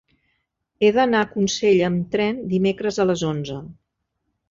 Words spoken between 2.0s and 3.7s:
tren dimecres a les onze.